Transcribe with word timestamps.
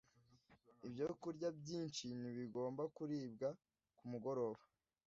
ibyokurya 0.87 1.47
byinshi 1.59 2.05
ntibigomba 2.19 2.83
kuribwa 2.95 3.49
ku 3.97 4.03
mugoroba 4.11 4.61